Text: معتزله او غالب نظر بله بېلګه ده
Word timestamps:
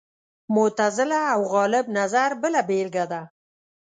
معتزله 0.55 1.19
او 1.33 1.41
غالب 1.53 1.85
نظر 1.97 2.29
بله 2.41 2.61
بېلګه 2.69 3.05
ده 3.11 3.21